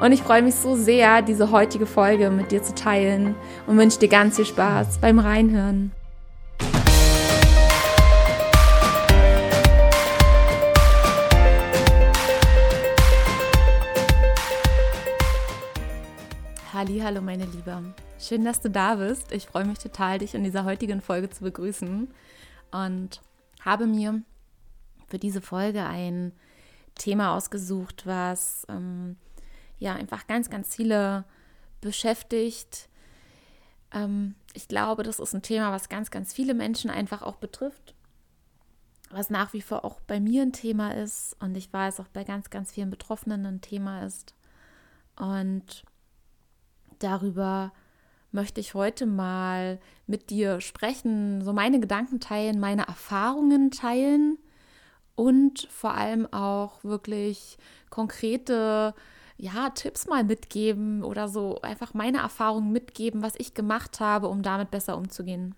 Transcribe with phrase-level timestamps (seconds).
[0.00, 3.98] Und ich freue mich so sehr, diese heutige Folge mit dir zu teilen und wünsche
[4.00, 5.92] dir ganz viel Spaß beim Reinhören.
[17.04, 17.94] Hallo meine Liebe.
[18.18, 19.30] Schön, dass du da bist.
[19.30, 22.08] Ich freue mich total, dich in dieser heutigen Folge zu begrüßen
[22.72, 23.20] und
[23.60, 24.22] habe mir
[25.06, 26.32] für diese Folge ein
[26.94, 29.16] Thema ausgesucht, was ähm,
[29.78, 31.24] ja einfach ganz, ganz viele
[31.80, 32.88] beschäftigt.
[33.92, 37.94] Ähm, ich glaube, das ist ein Thema, was ganz, ganz viele Menschen einfach auch betrifft,
[39.10, 42.24] was nach wie vor auch bei mir ein Thema ist und ich weiß auch bei
[42.24, 44.34] ganz, ganz vielen Betroffenen ein Thema ist.
[45.16, 45.84] Und
[46.98, 47.72] darüber
[48.32, 54.38] möchte ich heute mal mit dir sprechen, so meine Gedanken teilen, meine Erfahrungen teilen
[55.14, 57.58] und vor allem auch wirklich
[57.90, 58.94] konkrete
[59.36, 64.42] ja, Tipps mal mitgeben oder so einfach meine Erfahrungen mitgeben, was ich gemacht habe, um
[64.42, 65.54] damit besser umzugehen.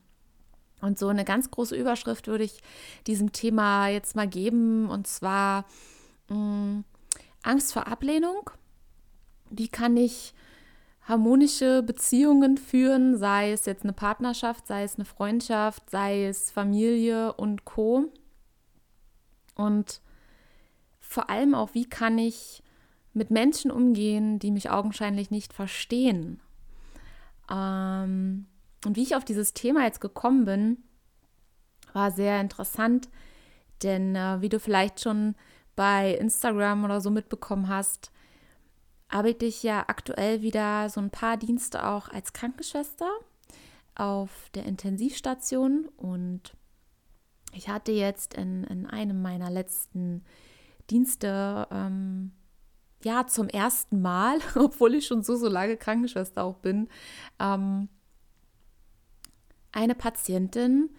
[0.80, 2.62] Und so eine ganz große Überschrift würde ich
[3.06, 5.64] diesem Thema jetzt mal geben, und zwar
[6.28, 6.84] mh, mm,
[7.42, 8.50] Angst vor Ablehnung.
[9.50, 10.34] Wie kann ich
[11.02, 17.32] harmonische Beziehungen führen, sei es jetzt eine Partnerschaft, sei es eine Freundschaft, sei es Familie
[17.34, 18.12] und Co.
[19.54, 20.00] Und
[20.98, 22.62] vor allem auch, wie kann ich
[23.17, 26.41] mit Menschen umgehen, die mich augenscheinlich nicht verstehen.
[27.50, 28.47] Ähm,
[28.84, 30.78] und wie ich auf dieses Thema jetzt gekommen bin,
[31.94, 33.09] war sehr interessant,
[33.82, 35.34] denn äh, wie du vielleicht schon
[35.76, 38.12] bei Instagram oder so mitbekommen hast,
[39.09, 43.09] arbeite ich ja aktuell wieder so ein paar Dienste auch als Krankenschwester
[43.94, 46.55] auf der Intensivstation und
[47.53, 50.22] ich hatte jetzt in, in einem meiner letzten
[50.91, 52.32] Dienste ähm,
[53.06, 56.89] ja zum ersten Mal, obwohl ich schon so, so lange Krankenschwester auch bin,
[57.39, 57.89] ähm,
[59.72, 60.91] eine Patientin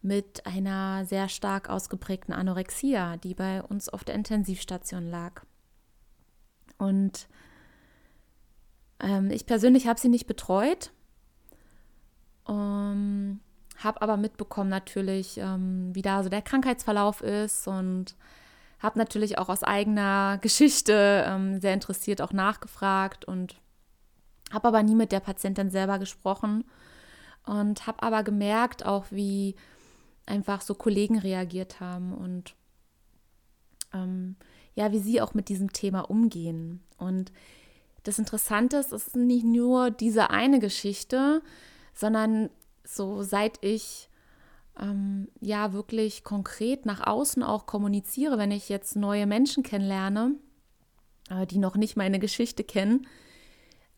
[0.00, 5.42] mit einer sehr stark ausgeprägten Anorexia, die bei uns auf der Intensivstation lag.
[6.78, 7.28] Und
[8.98, 10.90] ähm, ich persönlich habe sie nicht betreut,
[12.48, 13.40] ähm,
[13.76, 18.16] habe aber mitbekommen natürlich, ähm, wie da so der Krankheitsverlauf ist und
[18.82, 23.56] habe natürlich auch aus eigener Geschichte ähm, sehr interessiert auch nachgefragt und
[24.52, 26.64] habe aber nie mit der Patientin selber gesprochen
[27.46, 29.54] und habe aber gemerkt auch, wie
[30.26, 32.54] einfach so Kollegen reagiert haben und
[33.94, 34.36] ähm,
[34.74, 36.82] ja, wie sie auch mit diesem Thema umgehen.
[36.96, 37.32] Und
[38.04, 41.42] das Interessante ist, es ist nicht nur diese eine Geschichte,
[41.94, 42.50] sondern
[42.84, 44.08] so seit ich
[44.80, 50.34] ähm, ja wirklich konkret nach außen auch kommuniziere, wenn ich jetzt neue Menschen kennenlerne,
[51.30, 53.06] äh, die noch nicht meine Geschichte kennen,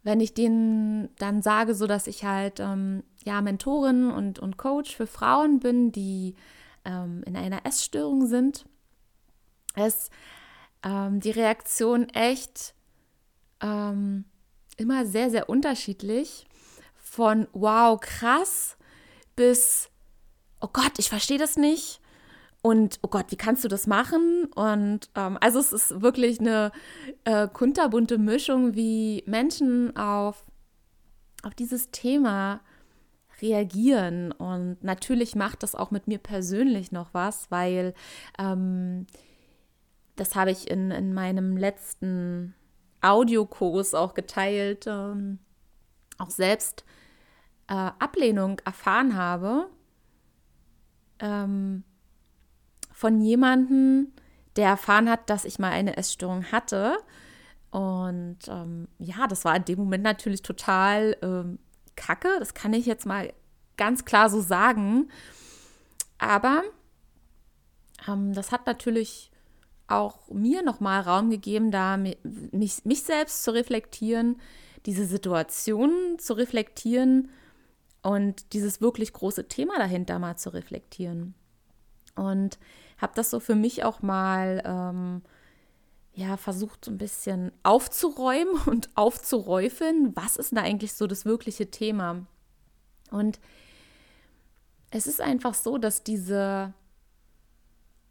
[0.02, 4.94] wenn ich denen dann sage, so dass ich halt ähm, ja Mentorin und, und Coach
[4.94, 6.34] für Frauen bin, die
[6.84, 8.66] ähm, in einer Essstörung sind,
[9.76, 10.10] ist
[10.84, 12.74] ähm, die Reaktion echt
[13.60, 14.26] ähm,
[14.76, 16.46] immer sehr, sehr unterschiedlich.
[16.94, 18.76] Von wow, krass
[19.36, 19.88] bis
[20.64, 22.00] oh Gott, ich verstehe das nicht.
[22.62, 24.46] Und oh Gott, wie kannst du das machen?
[24.54, 26.72] Und ähm, also es ist wirklich eine
[27.24, 30.42] äh, kunterbunte Mischung, wie Menschen auf,
[31.42, 32.62] auf dieses Thema
[33.42, 34.32] reagieren.
[34.32, 37.92] Und natürlich macht das auch mit mir persönlich noch was, weil
[38.38, 39.06] ähm,
[40.16, 42.54] das habe ich in, in meinem letzten
[43.02, 45.40] Audiokurs auch geteilt, ähm,
[46.16, 46.86] auch selbst
[47.68, 49.68] äh, Ablehnung erfahren habe
[51.24, 51.82] ähm,
[52.92, 54.12] von jemandem,
[54.56, 56.96] der erfahren hat, dass ich mal eine Essstörung hatte.
[57.70, 61.58] Und ähm, ja, das war in dem Moment natürlich total ähm,
[61.96, 62.28] kacke.
[62.38, 63.32] Das kann ich jetzt mal
[63.76, 65.08] ganz klar so sagen.
[66.18, 66.62] Aber
[68.06, 69.32] ähm, das hat natürlich
[69.88, 74.36] auch mir nochmal Raum gegeben, da mich, mich selbst zu reflektieren,
[74.86, 77.30] diese Situation zu reflektieren
[78.04, 81.34] und dieses wirklich große Thema dahinter mal zu reflektieren.
[82.14, 82.58] Und
[82.98, 85.22] habe das so für mich auch mal ähm,
[86.12, 91.70] ja versucht so ein bisschen aufzuräumen und aufzuräufeln, was ist da eigentlich so das wirkliche
[91.70, 92.26] Thema?
[93.10, 93.40] Und
[94.90, 96.74] es ist einfach so, dass diese,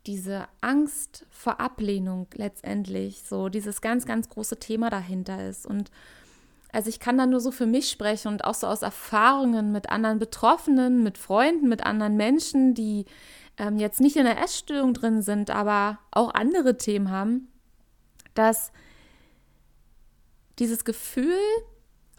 [0.08, 5.68] diese Angst vor Ablehnung letztendlich so dieses ganz, ganz große Thema dahinter ist.
[5.68, 5.92] Und
[6.74, 9.90] also ich kann da nur so für mich sprechen und auch so aus Erfahrungen mit
[9.90, 13.06] anderen Betroffenen, mit Freunden, mit anderen Menschen, die
[13.58, 17.48] ähm, jetzt nicht in der Essstörung drin sind, aber auch andere Themen haben,
[18.34, 18.72] dass
[20.58, 21.38] dieses Gefühl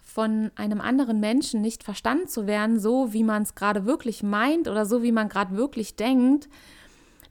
[0.01, 4.69] von einem anderen Menschen nicht verstanden zu werden, so wie man es gerade wirklich meint
[4.69, 6.49] oder so wie man gerade wirklich denkt,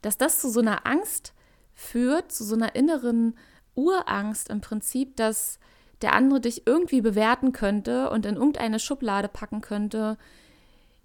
[0.02, 1.32] dass das zu so einer Angst
[1.72, 3.34] führt, zu so einer inneren
[3.74, 5.58] Urangst im Prinzip, dass
[6.04, 10.18] der andere dich irgendwie bewerten könnte und in irgendeine Schublade packen könnte,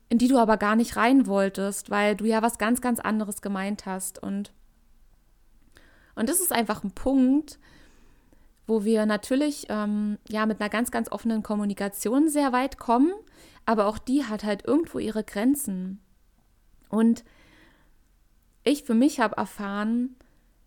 [0.10, 3.42] in die du aber gar nicht rein wolltest, weil du ja was ganz, ganz anderes
[3.42, 4.22] gemeint hast.
[4.22, 4.52] Und,
[6.16, 7.60] und das ist einfach ein Punkt,
[8.68, 13.14] wo wir natürlich ähm, ja mit einer ganz, ganz offenen Kommunikation sehr weit kommen,
[13.66, 16.02] aber auch die hat halt irgendwo ihre Grenzen.
[16.90, 17.24] Und
[18.66, 20.18] ich für mich habe erfahren,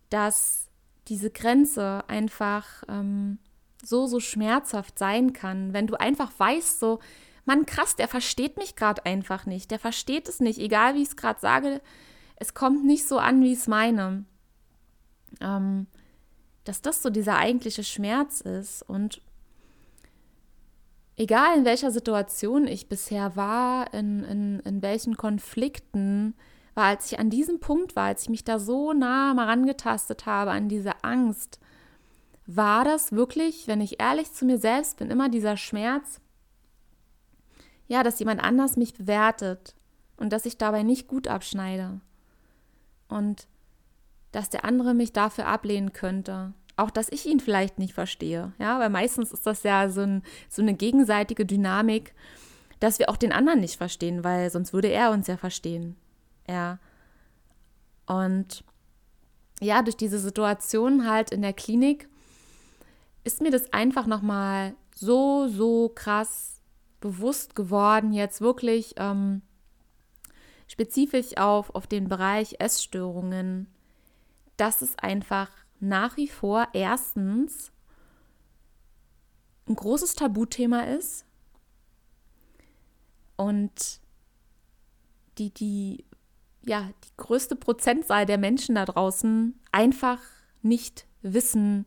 [0.09, 0.71] dass
[1.09, 3.39] diese Grenze einfach ähm,
[3.85, 7.01] so, so schmerzhaft sein kann, wenn du einfach weißt, so,
[7.45, 9.71] Mann, krass, der versteht mich gerade einfach nicht.
[9.71, 11.81] Der versteht es nicht, egal wie ich es gerade sage.
[12.37, 14.25] Es kommt nicht so an, wie ich es meine.
[15.41, 15.87] Ähm,
[16.65, 18.83] dass das so dieser eigentliche Schmerz ist.
[18.83, 19.21] Und
[21.17, 26.35] egal in welcher Situation ich bisher war, in, in, in welchen Konflikten,
[26.75, 30.27] war, als ich an diesem Punkt war, als ich mich da so nah mal rangetastet
[30.27, 31.59] habe an diese Angst,
[32.47, 36.21] war das wirklich, wenn ich ehrlich zu mir selbst bin, immer dieser Schmerz,
[37.87, 39.75] ja, dass jemand anders mich bewertet
[40.17, 42.01] und dass ich dabei nicht gut abschneide
[43.09, 43.47] und
[44.33, 46.55] dass der andere mich dafür ablehnen könnte.
[46.77, 50.23] Auch, dass ich ihn vielleicht nicht verstehe, ja, weil meistens ist das ja so, ein,
[50.49, 52.15] so eine gegenseitige Dynamik,
[52.81, 55.97] dass wir auch den anderen nicht verstehen, weil sonst würde er uns ja verstehen,
[56.49, 56.79] ja.
[58.07, 58.65] Und
[59.61, 62.09] ja, durch diese Situation halt in der Klinik
[63.25, 66.61] ist mir das einfach nochmal so, so krass
[67.01, 69.43] bewusst geworden, jetzt wirklich ähm,
[70.69, 73.67] spezifisch auf, auf den Bereich Essstörungen,
[74.57, 77.73] dass es einfach nach wie vor erstens
[79.69, 81.25] ein großes Tabuthema ist
[83.37, 84.01] und
[85.39, 86.05] die, die,
[86.65, 90.21] ja, die größte Prozentzahl der Menschen da draußen einfach
[90.63, 91.87] nicht wissen,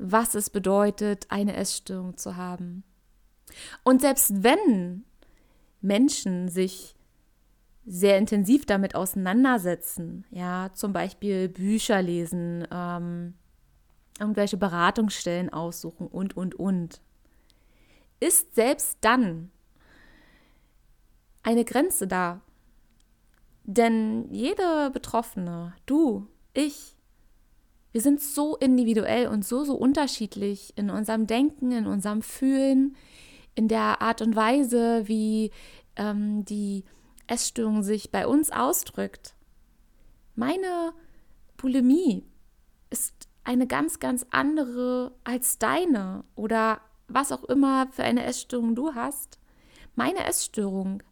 [0.00, 2.82] was es bedeutet, eine Essstörung zu haben.
[3.84, 5.04] Und selbst wenn
[5.80, 6.94] Menschen sich
[7.86, 13.34] sehr intensiv damit auseinandersetzen, ja, zum Beispiel Bücher lesen, ähm,
[14.18, 17.00] irgendwelche Beratungsstellen aussuchen und, und, und,
[18.20, 19.50] ist selbst dann
[21.42, 22.40] eine Grenze da.
[23.64, 26.96] Denn jede Betroffene, du, ich,
[27.92, 32.96] wir sind so individuell und so, so unterschiedlich in unserem Denken, in unserem Fühlen,
[33.54, 35.50] in der Art und Weise, wie
[35.96, 36.84] ähm, die
[37.26, 39.34] Essstörung sich bei uns ausdrückt.
[40.34, 40.92] Meine
[41.56, 42.24] Bulimie
[42.90, 48.94] ist eine ganz, ganz andere als deine oder was auch immer für eine Essstörung du
[48.94, 49.38] hast.
[49.96, 51.02] Meine Essstörung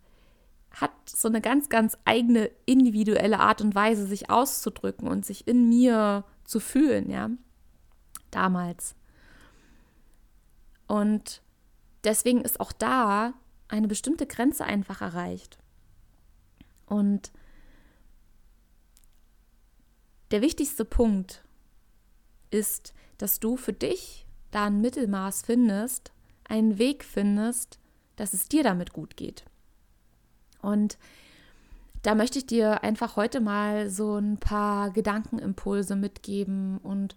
[0.70, 5.68] hat so eine ganz, ganz eigene individuelle Art und Weise, sich auszudrücken und sich in
[5.68, 7.30] mir zu fühlen, ja.
[8.30, 8.94] Damals.
[10.86, 11.42] Und
[12.04, 13.34] deswegen ist auch da
[13.68, 15.58] eine bestimmte Grenze einfach erreicht.
[16.86, 17.30] Und
[20.30, 21.44] der wichtigste Punkt
[22.50, 26.12] ist, dass du für dich da ein Mittelmaß findest,
[26.44, 27.78] einen Weg findest,
[28.16, 29.44] dass es dir damit gut geht.
[30.62, 30.98] Und
[32.02, 37.16] da möchte ich dir einfach heute mal so ein paar Gedankenimpulse mitgeben und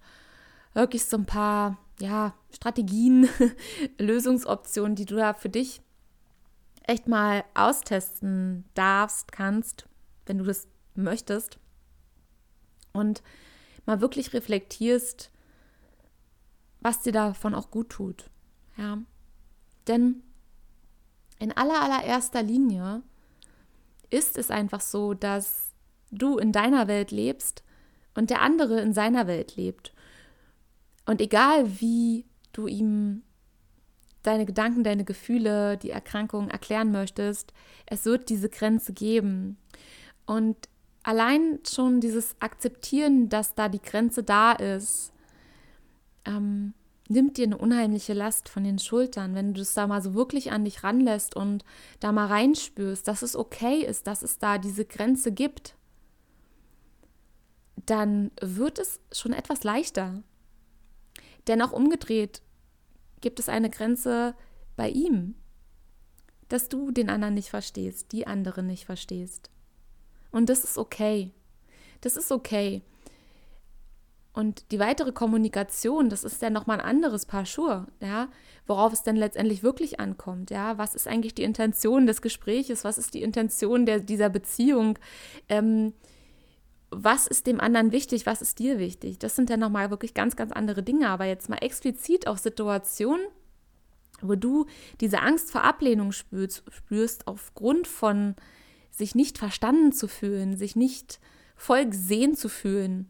[0.74, 3.30] wirklich so ein paar ja, Strategien,
[4.00, 5.82] Lösungsoptionen, die du da für dich
[6.84, 9.86] echt mal austesten darfst, kannst,
[10.26, 11.60] wenn du das möchtest.
[12.94, 13.22] Und
[13.86, 15.32] mal wirklich reflektierst,
[16.82, 18.30] was dir davon auch gut tut.
[18.78, 18.98] Ja.
[19.88, 20.24] Denn
[21.40, 23.04] in aller allererster Linie
[24.12, 25.74] ist es einfach so, dass
[26.12, 27.64] du in deiner Welt lebst
[28.14, 29.94] und der andere in seiner Welt lebt.
[31.06, 33.24] Und egal wie du ihm
[34.24, 37.54] deine Gedanken, deine Gefühle, die Erkrankung erklären möchtest,
[37.88, 39.58] es wird diese Grenze geben.
[40.26, 40.70] Und
[41.04, 45.12] allein schon dieses Akzeptieren, dass da die Grenze da ist,
[46.26, 46.74] ähm,
[47.12, 50.52] nimmt dir eine unheimliche Last von den Schultern, wenn du es da mal so wirklich
[50.52, 51.64] an dich ranlässt und
[52.00, 55.76] da mal reinspürst, dass es okay ist, dass es da diese Grenze gibt,
[57.86, 60.24] dann wird es schon etwas leichter.
[61.48, 62.42] Denn auch umgedreht
[63.20, 64.36] gibt es eine Grenze
[64.76, 65.36] bei ihm,
[66.50, 69.50] dass du den anderen nicht verstehst, die andere nicht verstehst.
[70.32, 71.32] Und das ist okay.
[72.02, 72.82] Das ist okay.
[74.34, 78.30] Und die weitere Kommunikation, das ist ja nochmal ein anderes Paar Schuhe, ja,
[78.66, 80.78] worauf es denn letztendlich wirklich ankommt, ja.
[80.78, 82.86] Was ist eigentlich die Intention des Gespräches?
[82.86, 84.98] Was ist die Intention der, dieser Beziehung?
[85.50, 85.94] Ähm,
[86.92, 88.26] was ist dem anderen wichtig?
[88.26, 89.20] Was ist dir wichtig?
[89.20, 91.10] Das sind ja nochmal wirklich ganz, ganz andere Dinge.
[91.10, 93.26] Aber jetzt mal explizit auf Situationen,
[94.22, 94.66] wo du
[95.02, 98.36] diese Angst vor Ablehnung spürst, spürst aufgrund von
[98.92, 101.20] sich nicht verstanden zu fühlen, sich nicht
[101.56, 103.10] voll gesehen zu fühlen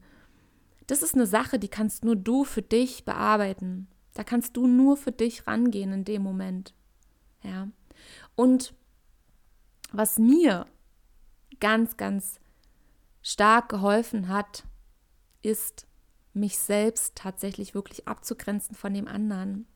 [0.91, 3.87] das ist eine Sache, die kannst nur du für dich bearbeiten.
[4.13, 6.73] Da kannst du nur für dich rangehen in dem Moment.
[7.43, 7.69] Ja.
[8.35, 8.73] Und
[9.93, 10.65] was mir
[11.61, 12.41] ganz, ganz
[13.21, 14.65] stark geholfen hat,
[15.41, 15.87] ist,
[16.33, 19.67] mich selbst tatsächlich wirklich abzugrenzen von dem anderen.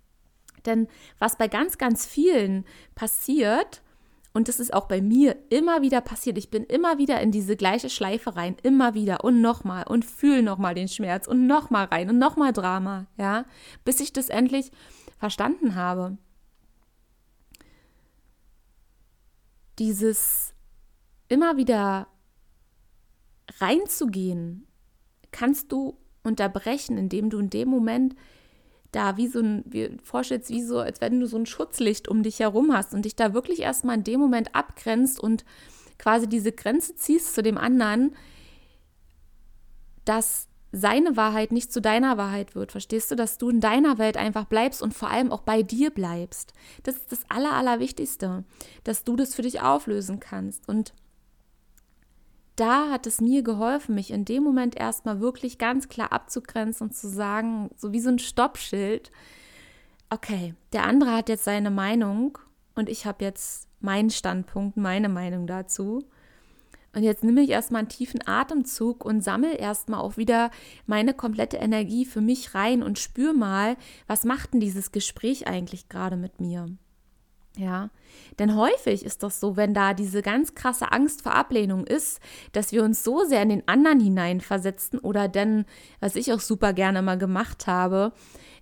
[0.66, 3.82] Denn was bei ganz, ganz vielen passiert,
[4.36, 6.38] und das ist auch bei mir immer wieder passiert.
[6.38, 10.44] Ich bin immer wieder in diese gleiche Schleife rein, immer wieder und nochmal und fühle
[10.44, 13.46] nochmal den Schmerz und nochmal rein und nochmal Drama, ja,
[13.86, 14.74] bis ich das endlich
[15.18, 16.18] verstanden habe.
[19.80, 20.54] Dieses
[21.30, 22.10] immer wieder
[23.60, 24.68] reinzugehen,
[25.32, 28.16] kannst du unterbrechen, indem du in dem Moment
[28.96, 32.24] da wie so ein, wie, vorstellst, wie so, als wenn du so ein Schutzlicht um
[32.24, 35.44] dich herum hast und dich da wirklich erstmal in dem Moment abgrenzt und
[35.98, 38.16] quasi diese Grenze ziehst zu dem anderen,
[40.06, 42.72] dass seine Wahrheit nicht zu deiner Wahrheit wird.
[42.72, 45.90] Verstehst du, dass du in deiner Welt einfach bleibst und vor allem auch bei dir
[45.90, 46.54] bleibst?
[46.84, 48.44] Das ist das Aller, Allerwichtigste,
[48.84, 50.68] dass du das für dich auflösen kannst.
[50.68, 50.94] Und
[52.56, 56.94] da hat es mir geholfen, mich in dem Moment erstmal wirklich ganz klar abzugrenzen und
[56.94, 59.12] zu sagen, so wie so ein Stoppschild,
[60.10, 62.38] okay, der andere hat jetzt seine Meinung
[62.76, 66.06] und ich habe jetzt meinen Standpunkt, meine Meinung dazu.
[66.94, 70.50] Und jetzt nehme ich erstmal einen tiefen Atemzug und sammle erstmal auch wieder
[70.86, 73.76] meine komplette Energie für mich rein und spüre mal,
[74.08, 76.68] was macht denn dieses Gespräch eigentlich gerade mit mir?
[77.58, 77.90] Ja,
[78.38, 82.20] denn häufig ist das so, wenn da diese ganz krasse Angst vor Ablehnung ist,
[82.52, 85.66] dass wir uns so sehr in den anderen hineinversetzen oder denn,
[86.02, 88.12] was ich auch super gerne mal gemacht habe,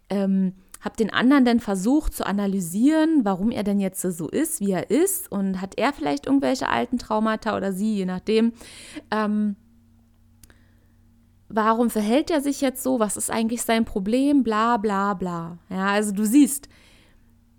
[0.09, 4.71] ähm, habe den anderen dann versucht zu analysieren, warum er denn jetzt so ist, wie
[4.71, 8.51] er ist und hat er vielleicht irgendwelche alten Traumata oder sie, je nachdem.
[9.09, 9.55] Ähm,
[11.47, 12.99] warum verhält er sich jetzt so?
[12.99, 14.43] Was ist eigentlich sein Problem?
[14.43, 15.57] Bla bla bla.
[15.69, 16.67] Ja, also du siehst,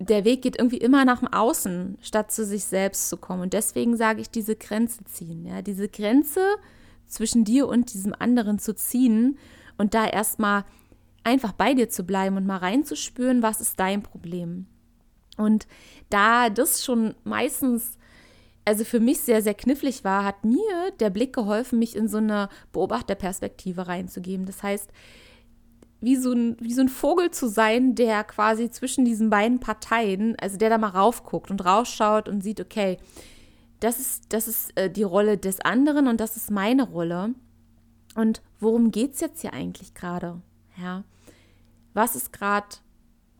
[0.09, 3.43] der Weg geht irgendwie immer nach dem Außen, statt zu sich selbst zu kommen.
[3.43, 5.45] Und deswegen sage ich, diese Grenze ziehen.
[5.45, 6.41] Ja, diese Grenze
[7.07, 9.37] zwischen dir und diesem anderen zu ziehen
[9.77, 10.65] und da erstmal
[11.23, 14.67] einfach bei dir zu bleiben und mal reinzuspüren, was ist dein Problem.
[15.37, 15.67] Und
[16.09, 17.97] da das schon meistens,
[18.63, 22.17] also für mich sehr, sehr knifflig war, hat mir der Blick geholfen, mich in so
[22.17, 24.45] eine Beobachterperspektive reinzugeben.
[24.45, 24.89] Das heißt,
[26.05, 30.35] wie so, ein, wie so ein Vogel zu sein, der quasi zwischen diesen beiden Parteien,
[30.39, 32.99] also der da mal raufguckt und rausschaut und sieht, okay,
[33.79, 37.33] das ist, das ist äh, die Rolle des anderen und das ist meine Rolle.
[38.13, 40.41] Und worum geht es jetzt hier eigentlich gerade?
[40.79, 41.03] Ja.
[41.95, 42.67] Was ist gerade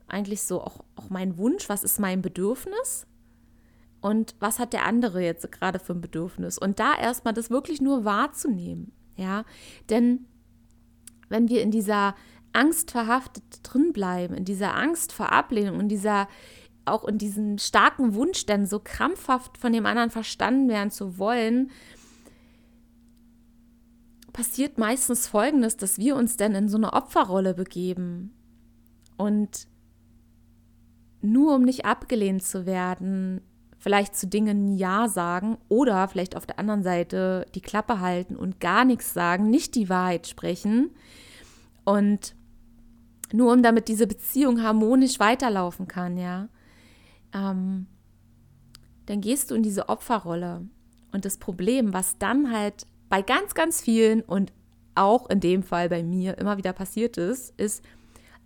[0.08, 1.68] eigentlich so auch, auch mein Wunsch?
[1.68, 3.06] Was ist mein Bedürfnis?
[4.00, 6.58] Und was hat der andere jetzt gerade für ein Bedürfnis?
[6.58, 8.90] Und da erstmal das wirklich nur wahrzunehmen.
[9.14, 9.44] Ja.
[9.88, 10.26] Denn
[11.28, 12.14] wenn wir in dieser
[12.56, 16.28] angstverhaftet drin bleiben, in dieser Angst vor Ablehnung, in dieser
[16.86, 21.70] auch in diesem starken Wunsch, dann so krampfhaft von dem anderen verstanden werden zu wollen,
[24.32, 28.32] passiert meistens Folgendes, dass wir uns dann in so eine Opferrolle begeben.
[29.16, 29.66] Und
[31.22, 33.40] nur um nicht abgelehnt zu werden,
[33.78, 38.60] vielleicht zu Dingen Ja sagen oder vielleicht auf der anderen Seite die Klappe halten und
[38.60, 40.90] gar nichts sagen, nicht die Wahrheit sprechen.
[41.84, 42.35] Und
[43.32, 46.48] nur um damit diese Beziehung harmonisch weiterlaufen kann, ja,
[47.34, 47.86] ähm,
[49.06, 50.66] dann gehst du in diese Opferrolle.
[51.12, 54.52] Und das Problem, was dann halt bei ganz, ganz vielen und
[54.94, 57.84] auch in dem Fall bei mir immer wieder passiert ist, ist,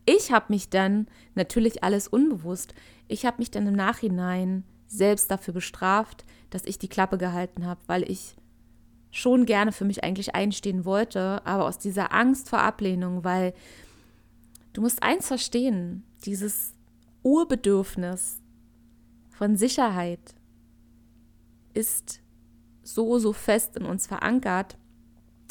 [0.06, 2.74] ich habe mich dann, natürlich alles unbewusst,
[3.08, 7.80] ich habe mich dann im Nachhinein selbst dafür bestraft, dass ich die Klappe gehalten habe,
[7.86, 8.34] weil ich
[9.12, 13.52] schon gerne für mich eigentlich einstehen wollte, aber aus dieser Angst vor Ablehnung, weil
[14.72, 16.74] Du musst eins verstehen, dieses
[17.22, 18.40] Urbedürfnis
[19.30, 20.34] von Sicherheit
[21.74, 22.20] ist
[22.82, 24.76] so, so fest in uns verankert.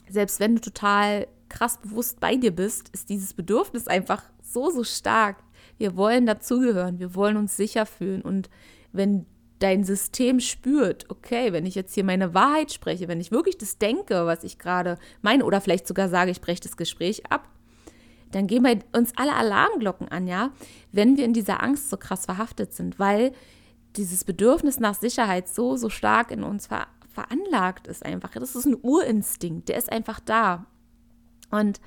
[0.10, 4.84] Selbst wenn du total krass bewusst bei dir bist, ist dieses Bedürfnis einfach so, so
[4.84, 5.44] stark.
[5.78, 8.22] Wir wollen dazugehören, wir wollen uns sicher fühlen.
[8.22, 8.50] Und
[8.92, 9.26] wenn
[9.60, 13.78] dein System spürt, okay, wenn ich jetzt hier meine Wahrheit spreche, wenn ich wirklich das
[13.78, 17.48] denke, was ich gerade meine, oder vielleicht sogar sage, ich breche das Gespräch ab,
[18.32, 20.52] dann gehen bei uns alle Alarmglocken an, ja,
[20.92, 23.32] wenn wir in dieser Angst so krass verhaftet sind, weil
[23.96, 28.30] dieses Bedürfnis nach Sicherheit so, so stark in uns ver veranlagt ist einfach.
[28.32, 30.68] Das ist ein Urinstinkt, der ist einfach da.
[31.50, 31.82] Und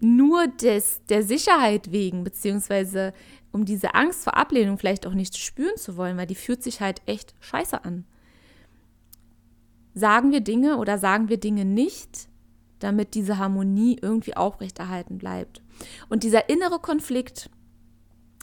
[0.00, 3.12] nur des, der Sicherheit wegen, beziehungsweise
[3.50, 6.80] um diese Angst vor Ablehnung vielleicht auch nicht spüren zu wollen, weil die fühlt sich
[6.80, 8.04] halt echt scheiße an.
[9.94, 12.27] Sagen wir Dinge oder sagen wir Dinge nicht,
[12.78, 15.62] damit diese Harmonie irgendwie aufrechterhalten bleibt.
[16.08, 17.50] Und dieser innere Konflikt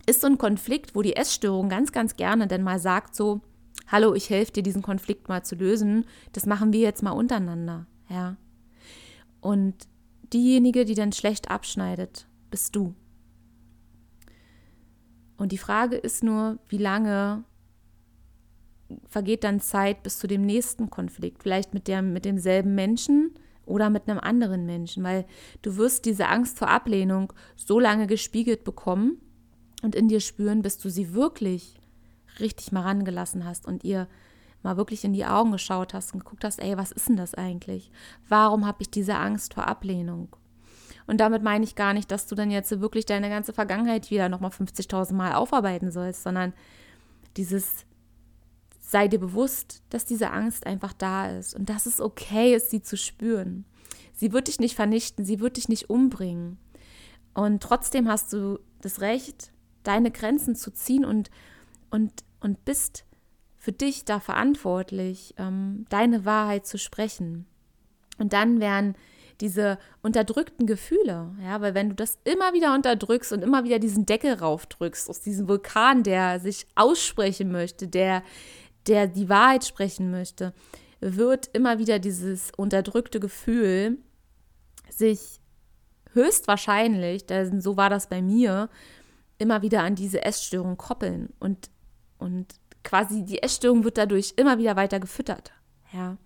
[0.05, 3.41] ist so ein Konflikt, wo die Essstörung ganz, ganz gerne dann mal sagt so,
[3.87, 6.05] hallo, ich helfe dir, diesen Konflikt mal zu lösen.
[6.33, 8.37] Das machen wir jetzt mal untereinander, ja.
[9.41, 9.75] Und
[10.33, 12.95] diejenige, die dann schlecht abschneidet, bist du.
[15.37, 17.43] Und die Frage ist nur, wie lange
[19.07, 21.43] vergeht dann Zeit bis zu dem nächsten Konflikt?
[21.43, 23.31] Vielleicht mit, der, mit demselben Menschen
[23.65, 25.25] oder mit einem anderen Menschen, weil
[25.61, 29.17] du wirst diese Angst vor Ablehnung so lange gespiegelt bekommen
[29.81, 31.79] und in dir spüren, bis du sie wirklich
[32.39, 34.07] richtig mal rangelassen hast und ihr
[34.63, 37.35] mal wirklich in die Augen geschaut hast und geguckt hast, ey, was ist denn das
[37.35, 37.91] eigentlich?
[38.27, 40.35] Warum habe ich diese Angst vor Ablehnung?
[41.07, 44.27] Und damit meine ich gar nicht, dass du dann jetzt wirklich deine ganze Vergangenheit wieder
[44.27, 46.53] nochmal 50.000 Mal aufarbeiten sollst, sondern
[47.37, 47.85] dieses,
[48.87, 52.81] sei dir bewusst, dass diese Angst einfach da ist und dass es okay ist, sie
[52.81, 53.65] zu spüren.
[54.13, 56.57] Sie wird dich nicht vernichten, sie wird dich nicht umbringen.
[57.33, 59.51] Und trotzdem hast du das Recht,
[59.83, 61.31] deine Grenzen zu ziehen und,
[61.89, 63.05] und, und bist
[63.57, 67.47] für dich da verantwortlich, ähm, deine Wahrheit zu sprechen.
[68.19, 68.95] Und dann werden
[69.41, 74.05] diese unterdrückten Gefühle, ja, weil wenn du das immer wieder unterdrückst und immer wieder diesen
[74.05, 78.23] Deckel raufdrückst aus diesem Vulkan, der sich aussprechen möchte, der,
[78.87, 80.53] der die Wahrheit sprechen möchte,
[80.99, 83.97] wird immer wieder dieses unterdrückte Gefühl
[84.89, 85.39] sich
[86.13, 88.69] höchstwahrscheinlich, denn so war das bei mir,
[89.37, 91.69] immer wieder an diese Essstörung koppeln und,
[92.17, 95.51] und quasi die Essstörung wird dadurch immer wieder weiter gefüttert.
[95.91, 96.17] Ja.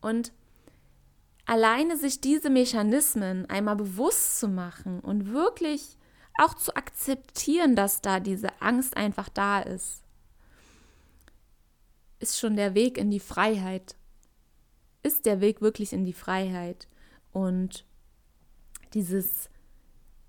[0.00, 0.32] Und
[1.44, 5.98] alleine sich diese Mechanismen einmal bewusst zu machen und wirklich
[6.38, 10.01] auch zu akzeptieren, dass da diese Angst einfach da ist,
[12.22, 13.96] ist schon der Weg in die Freiheit.
[15.02, 16.88] Ist der Weg wirklich in die Freiheit.
[17.32, 17.84] Und
[18.94, 19.50] dieses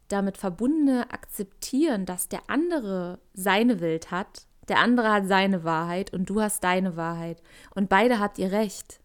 [0.08, 6.30] damit verbundene Akzeptieren, dass der andere seine Welt hat, der andere hat seine Wahrheit und
[6.30, 7.42] du hast deine Wahrheit.
[7.76, 9.00] Und beide habt ihr recht.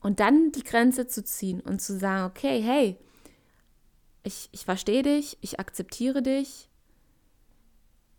[0.00, 2.98] Und dann die Grenze zu ziehen und zu sagen, okay, hey,
[4.22, 6.67] ich, ich verstehe dich, ich akzeptiere dich,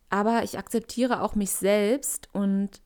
[0.10, 2.82] aber ich akzeptiere auch mich selbst und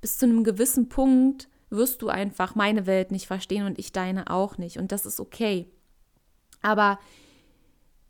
[0.00, 4.30] bis zu einem gewissen Punkt wirst du einfach meine Welt nicht verstehen und ich deine
[4.30, 4.78] auch nicht.
[4.78, 5.70] Und das ist okay.
[6.62, 6.98] Aber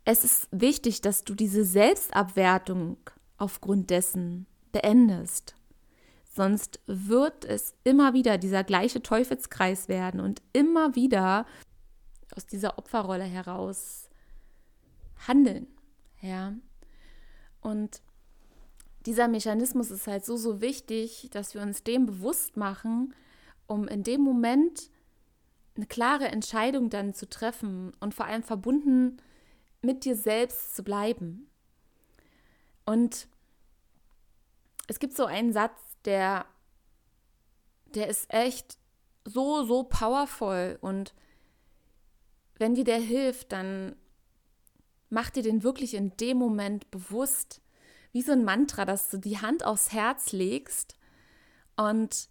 [0.05, 2.97] es ist wichtig, dass du diese Selbstabwertung
[3.37, 5.55] aufgrund dessen beendest.
[6.23, 11.45] Sonst wird es immer wieder dieser gleiche Teufelskreis werden und immer wieder
[12.35, 14.09] aus dieser Opferrolle heraus
[15.27, 15.67] handeln.
[16.21, 16.53] Ja.
[17.61, 18.01] Und
[19.07, 23.15] dieser Mechanismus ist halt so, so wichtig, dass wir uns dem bewusst machen,
[23.65, 24.91] um in dem Moment
[25.77, 29.17] eine klare Entscheidung dann zu treffen und vor allem verbunden
[29.81, 31.49] mit dir selbst zu bleiben.
[32.85, 33.29] Und
[34.87, 36.45] es gibt so einen Satz, der,
[37.95, 38.77] der ist echt
[39.23, 40.79] so, so powerful.
[40.81, 41.13] Und
[42.57, 43.95] wenn dir der hilft, dann
[45.09, 47.61] mach dir den wirklich in dem Moment bewusst,
[48.17, 50.95] wie so ein Mantra, dass du die Hand aufs Herz legst
[51.75, 52.29] und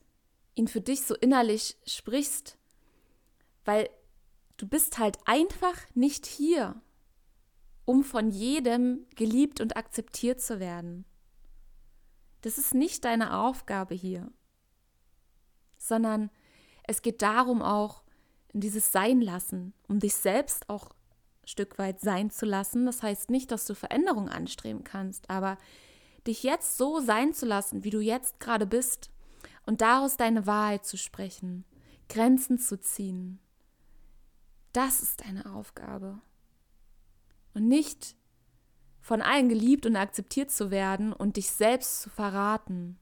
[0.56, 2.58] ihn für dich so innerlich sprichst,
[3.64, 3.88] weil
[4.56, 6.74] du bist halt einfach nicht hier,
[7.84, 11.04] um von jedem geliebt und akzeptiert zu werden.
[12.40, 14.28] Das ist nicht deine Aufgabe hier,
[15.78, 16.30] sondern
[16.82, 18.02] es geht darum auch,
[18.52, 20.95] in dieses Sein lassen, um dich selbst auch
[21.46, 22.84] Stück weit sein zu lassen.
[22.84, 25.56] Das heißt nicht, dass du Veränderung anstreben kannst, aber
[26.26, 29.10] dich jetzt so sein zu lassen, wie du jetzt gerade bist
[29.64, 31.64] und daraus deine Wahrheit zu sprechen,
[32.08, 33.38] Grenzen zu ziehen.
[34.72, 36.20] Das ist deine Aufgabe.
[37.54, 38.16] und nicht
[39.00, 42.98] von allen geliebt und akzeptiert zu werden und dich selbst zu verraten.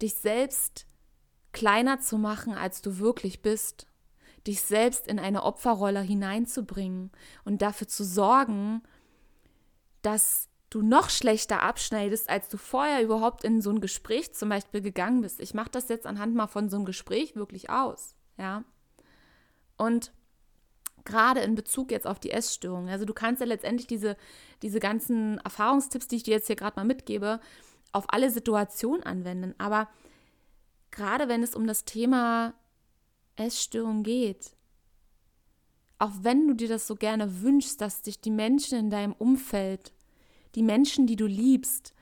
[0.00, 0.86] Dich selbst
[1.52, 3.86] kleiner zu machen, als du wirklich bist.
[4.46, 7.10] Dich selbst in eine Opferrolle hineinzubringen
[7.44, 8.82] und dafür zu sorgen,
[10.02, 14.80] dass du noch schlechter abschneidest, als du vorher überhaupt in so ein Gespräch zum Beispiel
[14.80, 15.40] gegangen bist.
[15.40, 18.64] Ich mache das jetzt anhand mal von so einem Gespräch wirklich aus, ja.
[19.76, 20.12] Und
[21.04, 22.88] gerade in Bezug jetzt auf die Essstörung.
[22.88, 24.16] Also du kannst ja letztendlich diese,
[24.62, 27.40] diese ganzen Erfahrungstipps, die ich dir jetzt hier gerade mal mitgebe,
[27.92, 29.54] auf alle Situationen anwenden.
[29.58, 29.88] Aber
[30.90, 32.54] gerade wenn es um das Thema
[33.40, 34.54] Essstörung geht,
[35.98, 39.92] auch wenn du dir das so gerne wünschst, dass dich die Menschen in deinem Umfeld,
[40.54, 41.94] die Menschen, die du liebst,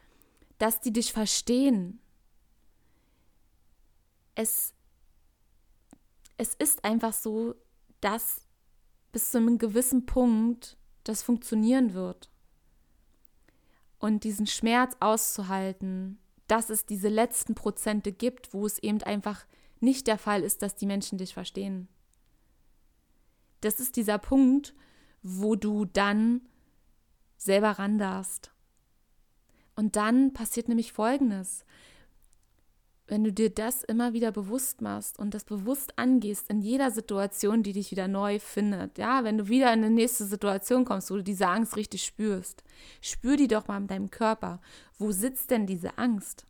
[0.59, 2.01] dass die dich verstehen,
[4.35, 4.73] es,
[6.37, 7.57] es ist einfach so,
[8.01, 8.43] dass
[9.11, 12.31] bis zu einem gewissen Punkt das funktionieren wird.
[13.99, 19.45] Und diesen Schmerz auszuhalten, dass es diese letzten Prozente gibt, wo es eben einfach
[19.83, 21.89] nicht der Fall ist, dass die Menschen dich verstehen.
[23.61, 24.75] Das ist dieser Punkt,
[25.23, 26.43] wo du dann
[27.37, 28.53] selber ran darfst.
[29.75, 31.65] Und dann passiert nämlich Folgendes
[33.09, 37.63] wenn du dir das immer wieder bewusst machst und das bewusst angehst in jeder Situation,
[37.63, 41.17] die dich wieder neu findet, ja, wenn du wieder in eine nächste Situation kommst, wo
[41.17, 42.63] du diese Angst richtig spürst,
[43.01, 44.61] spür die doch mal in deinem Körper.
[44.99, 46.47] Wo sitzt denn diese Angst?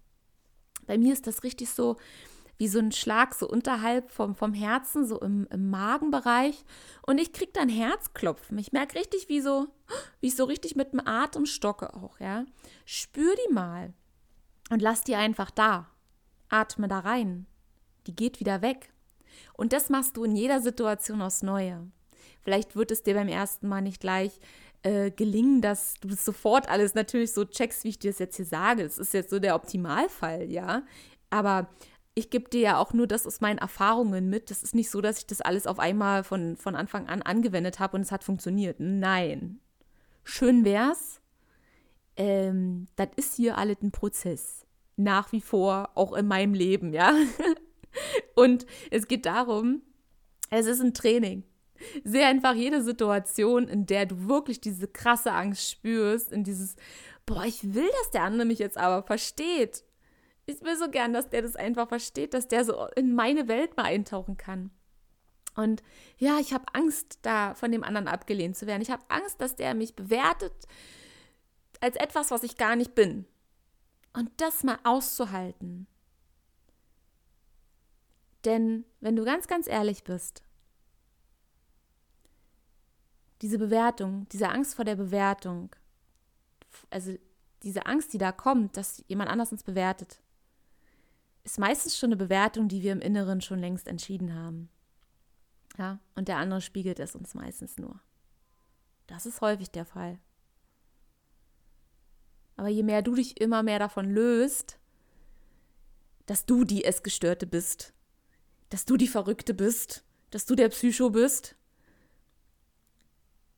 [0.87, 1.97] Bei mir ist das richtig so
[2.59, 6.64] wie so ein Schlag, so unterhalb vom, vom Herzen, so im, im Magenbereich.
[7.07, 8.59] Und ich kriege dann Herzklopfen.
[8.59, 9.68] Ich merke richtig, wie so,
[10.21, 12.44] wie ich so richtig mit dem Atem stocke auch, ja.
[12.85, 13.94] Spür die mal
[14.71, 15.88] und lass die einfach da
[16.49, 17.47] atme da rein.
[18.07, 18.90] Die geht wieder weg.
[19.55, 21.87] Und das machst du in jeder Situation aufs Neue.
[22.42, 24.40] Vielleicht wird es dir beim ersten Mal nicht gleich
[24.83, 28.47] äh, gelingen, dass du sofort alles natürlich so checkst, wie ich dir das jetzt hier
[28.47, 28.85] sage.
[28.85, 30.83] Das ist jetzt so der Optimalfall, ja.
[31.31, 31.68] Aber
[32.18, 34.50] ich gebe dir ja auch nur das aus meinen Erfahrungen mit.
[34.50, 37.78] Das ist nicht so, dass ich das alles auf einmal von, von Anfang an angewendet
[37.78, 38.81] habe und es hat funktioniert.
[38.81, 39.61] Nein.
[40.24, 41.20] Schön wär's.
[42.16, 44.66] Ähm, das ist hier alles ein Prozess
[44.98, 47.14] nach wie vor auch in meinem Leben, ja.
[48.35, 49.83] Und es geht darum,
[50.50, 51.44] es ist ein Training.
[52.04, 56.74] Sehe einfach jede Situation, in der du wirklich diese krasse Angst spürst, in dieses,
[57.24, 59.85] boah, ich will, dass der andere mich jetzt aber versteht.
[60.49, 63.77] Ich will so gern, dass der das einfach versteht, dass der so in meine Welt
[63.77, 64.71] mal eintauchen kann.
[65.55, 65.83] Und
[66.17, 68.81] ja, ich habe Angst, da von dem anderen abgelehnt zu werden.
[68.81, 70.55] Ich habe Angst, dass der mich bewertet
[71.81, 73.27] als etwas, was ich gar nicht bin.
[74.15, 75.87] Und das mal auszuhalten.
[78.47, 80.43] Denn wenn du ganz, ganz ehrlich bist,
[83.43, 85.77] diese Bewertung, diese Angst vor der Bewertung,
[86.89, 87.15] also
[87.63, 90.23] diese Angst, die da kommt, dass jemand anders uns bewertet,
[91.44, 94.68] ist meistens schon eine Bewertung, die wir im Inneren schon längst entschieden haben.
[95.79, 98.01] Ja, und der andere spiegelt es uns meistens nur.
[99.07, 100.18] Das ist häufig der Fall.
[102.57, 104.79] Aber je mehr du dich immer mehr davon löst,
[106.27, 107.94] dass du die Essgestörte bist,
[108.68, 111.57] dass du die Verrückte bist, dass du der Psycho bist,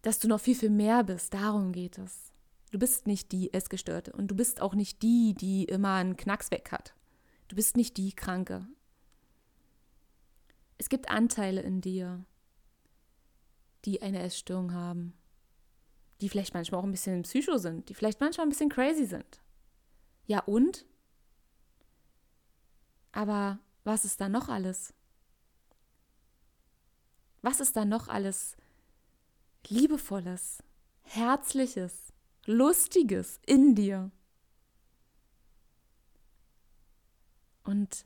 [0.03, 1.35] dass du noch viel, viel mehr bist.
[1.35, 2.33] Darum geht es.
[2.71, 6.51] Du bist nicht die Essgestörte und du bist auch nicht die, die immer einen Knacks
[6.51, 6.95] weg hat.
[7.51, 8.67] Du bist nicht die Kranke.
[10.79, 12.25] Es gibt Anteile in dir,
[13.85, 15.21] die eine Essstörung haben
[16.21, 19.41] die vielleicht manchmal auch ein bisschen psycho sind, die vielleicht manchmal ein bisschen crazy sind.
[20.27, 20.85] Ja und?
[23.13, 24.95] Aber was ist da noch alles?
[27.43, 28.57] Was ist da noch alles
[29.67, 30.63] liebevolles,
[31.03, 32.13] herzliches,
[32.45, 34.11] lustiges in dir?
[37.71, 38.05] Und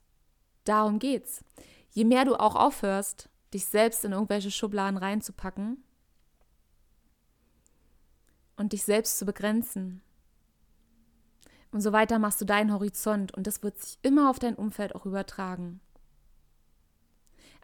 [0.64, 1.42] darum geht's.
[1.90, 5.84] Je mehr du auch aufhörst, dich selbst in irgendwelche Schubladen reinzupacken,
[8.56, 10.00] und dich selbst zu begrenzen.
[11.70, 14.94] Und so weiter machst du deinen Horizont und das wird sich immer auf dein Umfeld
[14.94, 15.80] auch übertragen.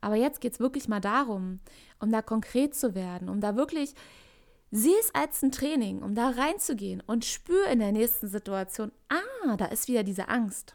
[0.01, 1.61] Aber jetzt geht es wirklich mal darum,
[2.01, 3.95] um da konkret zu werden, um da wirklich,
[4.71, 9.57] sieh es als ein Training, um da reinzugehen und spür in der nächsten Situation, ah,
[9.57, 10.75] da ist wieder diese Angst.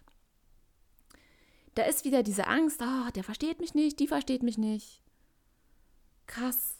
[1.75, 5.01] Da ist wieder diese Angst, oh, der versteht mich nicht, die versteht mich nicht.
[6.25, 6.75] Krass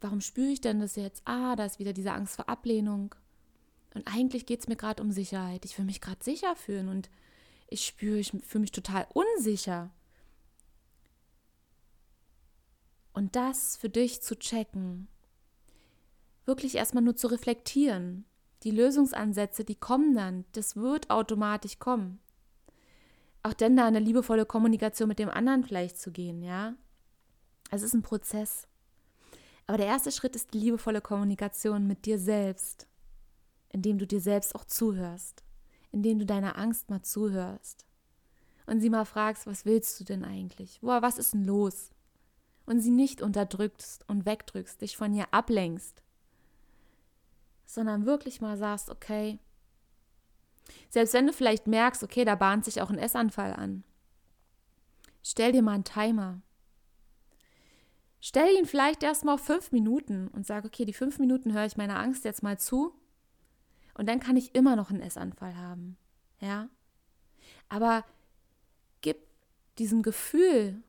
[0.00, 1.22] warum spüre ich denn das jetzt?
[1.24, 3.14] Ah, da ist wieder diese Angst vor Ablehnung.
[3.94, 5.64] Und eigentlich geht es mir gerade um Sicherheit.
[5.64, 7.10] Ich will mich gerade sicher fühlen und
[7.68, 9.90] ich spüre, ich fühle mich total unsicher.
[13.12, 15.08] Und das für dich zu checken,
[16.44, 18.26] wirklich erstmal nur zu reflektieren.
[18.62, 22.20] Die Lösungsansätze, die kommen dann, das wird automatisch kommen.
[23.46, 26.74] Auch denn da eine liebevolle Kommunikation mit dem anderen vielleicht zu gehen, ja.
[27.70, 28.66] Es ist ein Prozess.
[29.68, 32.88] Aber der erste Schritt ist die liebevolle Kommunikation mit dir selbst,
[33.68, 35.44] indem du dir selbst auch zuhörst,
[35.92, 37.86] indem du deiner Angst mal zuhörst
[38.66, 40.80] und sie mal fragst, was willst du denn eigentlich?
[40.80, 41.92] Boah, was ist denn los?
[42.64, 46.02] Und sie nicht unterdrückst und wegdrückst, dich von ihr ablenkst,
[47.64, 49.38] sondern wirklich mal sagst, okay,
[50.88, 53.84] selbst wenn du vielleicht merkst, okay, da bahnt sich auch ein Essanfall an,
[55.22, 56.42] stell dir mal einen Timer.
[58.20, 61.76] Stell ihn vielleicht erstmal auf fünf Minuten und sag, okay, die fünf Minuten höre ich
[61.76, 62.92] meiner Angst jetzt mal zu
[63.94, 65.96] und dann kann ich immer noch einen Essanfall haben.
[66.40, 66.68] Ja?
[67.68, 68.04] Aber
[69.00, 69.18] gib
[69.78, 70.82] diesem Gefühl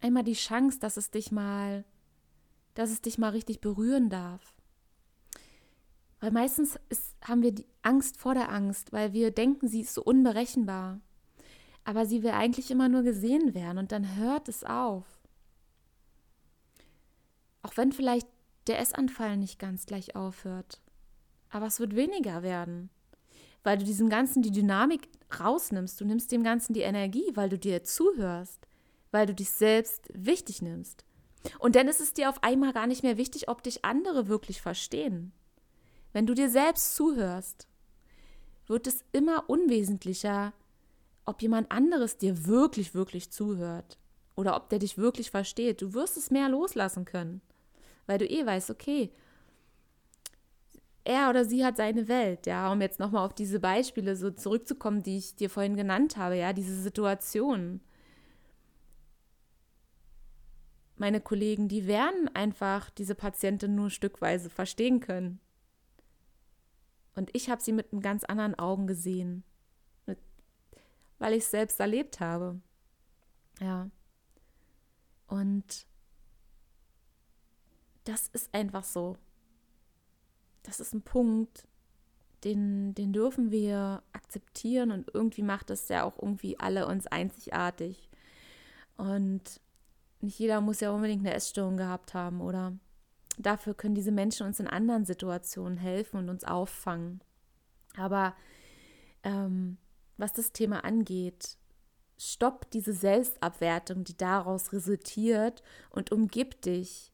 [0.00, 1.84] einmal die Chance, dass es dich mal,
[2.74, 4.53] dass es dich mal richtig berühren darf.
[6.24, 9.92] Weil meistens ist, haben wir die Angst vor der Angst, weil wir denken, sie ist
[9.92, 11.02] so unberechenbar.
[11.84, 15.04] Aber sie will eigentlich immer nur gesehen werden und dann hört es auf.
[17.60, 18.26] Auch wenn vielleicht
[18.68, 20.80] der Essanfall nicht ganz gleich aufhört.
[21.50, 22.88] Aber es wird weniger werden.
[23.62, 26.00] Weil du diesem Ganzen die Dynamik rausnimmst.
[26.00, 28.66] Du nimmst dem Ganzen die Energie, weil du dir zuhörst.
[29.10, 31.04] Weil du dich selbst wichtig nimmst.
[31.58, 34.62] Und dann ist es dir auf einmal gar nicht mehr wichtig, ob dich andere wirklich
[34.62, 35.34] verstehen.
[36.14, 37.66] Wenn du dir selbst zuhörst,
[38.68, 40.52] wird es immer unwesentlicher,
[41.24, 43.98] ob jemand anderes dir wirklich, wirklich zuhört
[44.36, 45.82] oder ob der dich wirklich versteht.
[45.82, 47.40] Du wirst es mehr loslassen können,
[48.06, 49.10] weil du eh weißt, okay,
[51.02, 55.02] er oder sie hat seine Welt, ja, um jetzt nochmal auf diese Beispiele so zurückzukommen,
[55.02, 57.80] die ich dir vorhin genannt habe, ja, diese Situationen.
[60.96, 65.40] Meine Kollegen, die werden einfach diese Patientin nur stückweise verstehen können.
[67.14, 69.44] Und ich habe sie mit einem ganz anderen Augen gesehen,
[71.18, 72.60] weil ich es selbst erlebt habe.
[73.60, 73.88] Ja.
[75.26, 75.86] Und
[78.04, 79.16] das ist einfach so.
[80.62, 81.66] Das ist ein Punkt,
[82.44, 88.10] den, den dürfen wir akzeptieren und irgendwie macht das ja auch irgendwie alle uns einzigartig.
[88.96, 89.60] Und
[90.20, 92.74] nicht jeder muss ja unbedingt eine Essstörung gehabt haben, oder?
[93.38, 97.22] Dafür können diese Menschen uns in anderen Situationen helfen und uns auffangen.
[97.96, 98.34] Aber
[99.22, 99.78] ähm,
[100.16, 101.56] was das Thema angeht,
[102.16, 107.12] stopp diese Selbstabwertung, die daraus resultiert und umgib dich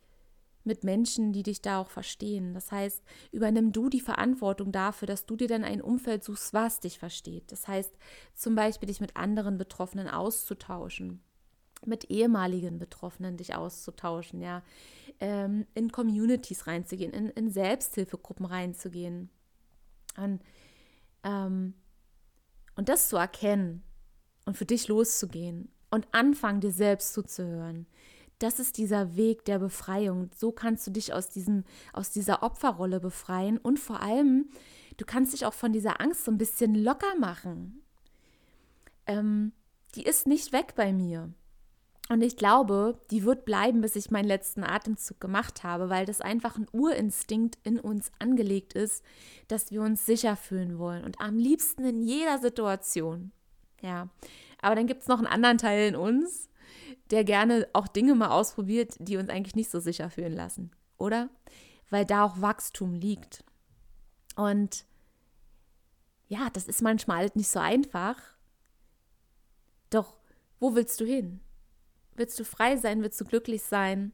[0.62, 2.52] mit Menschen, die dich da auch verstehen.
[2.52, 3.02] Das heißt,
[3.32, 7.50] übernimm du die Verantwortung dafür, dass du dir dann ein Umfeld suchst, was dich versteht.
[7.50, 7.92] Das heißt,
[8.34, 11.22] zum Beispiel dich mit anderen Betroffenen auszutauschen
[11.86, 14.62] mit ehemaligen Betroffenen dich auszutauschen, ja,
[15.20, 19.30] ähm, in Communities reinzugehen, in, in Selbsthilfegruppen reinzugehen.
[20.16, 20.40] Und,
[21.24, 21.74] ähm,
[22.76, 23.82] und das zu erkennen
[24.46, 27.86] und für dich loszugehen und anfangen, dir selbst zuzuhören.
[28.38, 30.30] Das ist dieser Weg der Befreiung.
[30.34, 34.48] So kannst du dich aus, diesem, aus dieser Opferrolle befreien und vor allem,
[34.96, 37.82] du kannst dich auch von dieser Angst so ein bisschen locker machen.
[39.06, 39.52] Ähm,
[39.94, 41.34] die ist nicht weg bei mir.
[42.10, 46.20] Und ich glaube, die wird bleiben, bis ich meinen letzten Atemzug gemacht habe, weil das
[46.20, 49.04] einfach ein Urinstinkt in uns angelegt ist,
[49.46, 53.30] dass wir uns sicher fühlen wollen und am liebsten in jeder Situation.
[53.80, 54.08] Ja,
[54.60, 56.48] aber dann gibt es noch einen anderen Teil in uns,
[57.12, 61.30] der gerne auch Dinge mal ausprobiert, die uns eigentlich nicht so sicher fühlen lassen, oder?
[61.90, 63.44] Weil da auch Wachstum liegt.
[64.34, 64.84] Und
[66.26, 68.16] ja, das ist manchmal halt nicht so einfach.
[69.90, 70.18] Doch
[70.58, 71.38] wo willst du hin?
[72.20, 74.12] Willst du frei sein, willst du glücklich sein,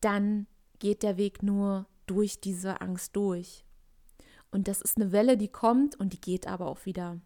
[0.00, 0.46] dann
[0.78, 3.64] geht der Weg nur durch diese Angst durch.
[4.52, 7.18] Und das ist eine Welle, die kommt und die geht aber auch wieder.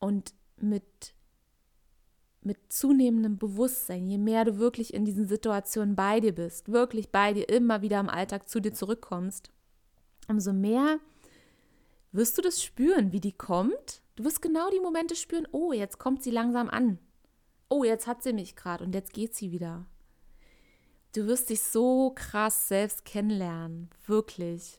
[0.00, 1.14] Und mit,
[2.40, 7.34] mit zunehmendem Bewusstsein, je mehr du wirklich in diesen Situationen bei dir bist, wirklich bei
[7.34, 9.50] dir immer wieder im Alltag zu dir zurückkommst,
[10.28, 10.98] umso mehr
[12.10, 14.02] wirst du das spüren, wie die kommt.
[14.16, 16.98] Du wirst genau die Momente spüren, oh, jetzt kommt sie langsam an
[17.72, 19.86] oh, jetzt hat sie mich gerade und jetzt geht sie wieder.
[21.14, 24.78] Du wirst dich so krass selbst kennenlernen, wirklich.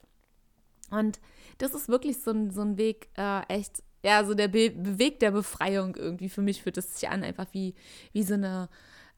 [0.92, 1.20] Und
[1.58, 5.20] das ist wirklich so ein, so ein Weg, äh, echt, ja, so der Be Weg
[5.20, 6.30] der Befreiung irgendwie.
[6.30, 7.74] Für mich fühlt es sich an, einfach wie,
[8.12, 8.70] wie so eine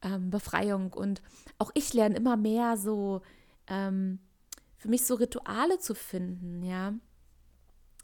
[0.01, 0.93] ähm, Befreiung.
[0.93, 1.21] Und
[1.57, 3.21] auch ich lerne immer mehr so,
[3.67, 4.19] ähm,
[4.77, 6.93] für mich so Rituale zu finden, ja.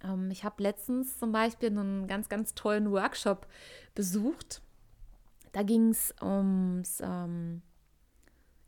[0.04, 3.48] Ähm, ich habe letztens zum Beispiel einen ganz, ganz tollen Workshop
[3.96, 4.62] besucht
[5.52, 7.62] da ging es ums ähm,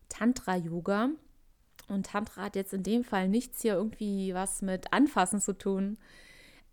[0.09, 1.09] Tantra-Yoga.
[1.87, 5.97] Und Tantra hat jetzt in dem Fall nichts hier irgendwie was mit Anfassen zu tun.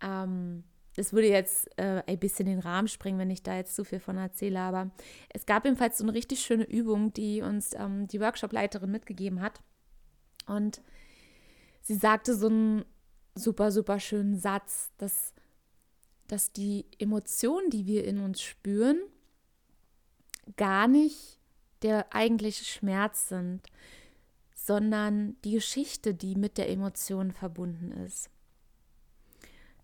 [0.01, 0.63] Ähm,
[0.95, 3.99] das würde jetzt äh, ein bisschen den Rahmen sprengen, wenn ich da jetzt zu viel
[3.99, 4.91] von erzähle, aber
[5.29, 9.61] es gab ebenfalls so eine richtig schöne Übung, die uns ähm, die Workshop-Leiterin mitgegeben hat.
[10.47, 10.81] Und
[11.81, 12.85] sie sagte so einen
[13.35, 15.33] super, super schönen Satz, dass,
[16.27, 18.99] dass die Emotionen, die wir in uns spüren,
[20.57, 21.39] gar nicht
[21.81, 23.61] der eigentliche Schmerz sind,
[24.53, 28.29] sondern die Geschichte, die mit der Emotion verbunden ist.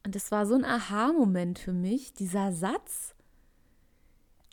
[0.06, 3.16] Und es war so ein Aha-Moment für mich, dieser Satz.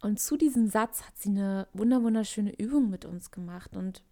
[0.01, 3.77] Und zu diesem Satz hat sie eine wunderschöne Übung mit uns gemacht.
[3.77, 4.03] Und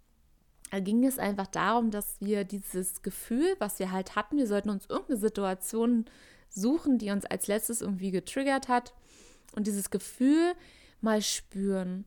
[0.71, 4.71] da ging es einfach darum, dass wir dieses Gefühl, was wir halt hatten, wir sollten
[4.71, 6.05] uns irgendeine Situation
[6.49, 8.95] suchen, die uns als letztes irgendwie getriggert hat.
[9.55, 10.55] Und dieses Gefühl
[11.03, 12.05] mal spüren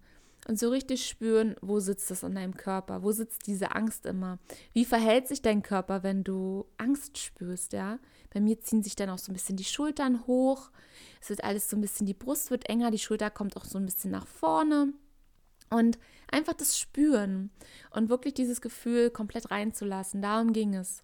[0.48, 3.02] und so richtig spüren, wo sitzt das in deinem Körper?
[3.02, 4.38] Wo sitzt diese Angst immer?
[4.74, 7.98] Wie verhält sich dein Körper, wenn du Angst spürst, ja?
[8.32, 10.70] Bei mir ziehen sich dann auch so ein bisschen die Schultern hoch.
[11.20, 13.80] Es wird alles so ein bisschen, die Brust wird enger, die Schulter kommt auch so
[13.80, 14.94] ein bisschen nach vorne.
[15.72, 15.98] Und
[16.30, 17.50] einfach das Spüren
[17.90, 21.02] und wirklich dieses Gefühl komplett reinzulassen, darum ging es.